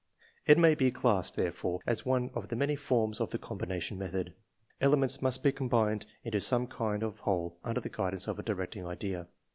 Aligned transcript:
It 0.47 0.57
may 0.57 0.73
be 0.73 0.89
classed, 0.89 1.35
therefore, 1.35 1.79
as 1.85 2.07
one 2.07 2.31
of 2.33 2.47
the 2.47 2.55
many 2.55 2.75
forms 2.75 3.21
of 3.21 3.29
the" 3.29 3.37
combination 3.47 3.99
method." 3.99 4.33
Elements 4.81 5.21
must 5.21 5.43
be 5.43 5.51
combined 5.51 6.07
into 6.23 6.41
some 6.41 6.65
kind 6.65 7.03
of 7.03 7.19
whole 7.19 7.59
under 7.63 7.81
the 7.81 7.89
guidance 7.89 8.27
of 8.27 8.39
a 8.39 8.43
directing 8.43 8.83
idea. 8.87 9.27